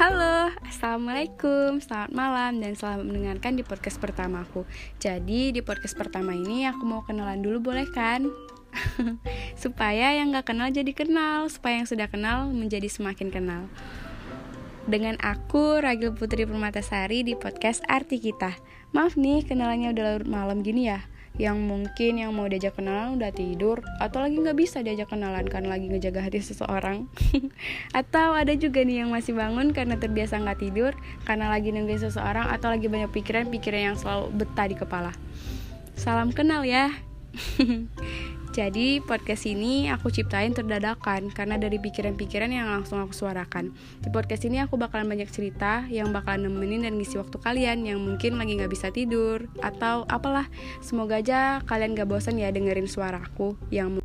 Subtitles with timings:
[0.00, 4.64] Halo, Assalamualaikum, selamat malam dan selamat mendengarkan di podcast pertamaku.
[4.96, 8.24] Jadi di podcast pertama ini aku mau kenalan dulu boleh kan?
[9.60, 13.68] supaya yang gak kenal jadi kenal, supaya yang sudah kenal menjadi semakin kenal.
[14.88, 18.56] Dengan aku, Ragil Putri Permatasari di podcast Arti Kita.
[18.96, 21.09] Maaf nih, kenalannya udah larut malam gini ya
[21.40, 25.72] yang mungkin yang mau diajak kenalan udah tidur atau lagi nggak bisa diajak kenalan karena
[25.72, 27.08] lagi ngejaga hati seseorang.
[27.96, 30.92] Atau ada juga nih yang masih bangun karena terbiasa nggak tidur
[31.24, 35.12] karena lagi nungguin seseorang atau lagi banyak pikiran-pikiran yang selalu betah di kepala.
[35.96, 36.92] Salam kenal ya
[38.50, 43.70] Jadi podcast ini aku ciptain terdadakan karena dari pikiran-pikiran yang langsung aku suarakan.
[44.02, 48.02] Di podcast ini aku bakalan banyak cerita yang bakalan nemenin dan ngisi waktu kalian yang
[48.02, 50.50] mungkin lagi gak bisa tidur atau apalah.
[50.82, 54.02] Semoga aja kalian gak bosan ya dengerin suaraku yang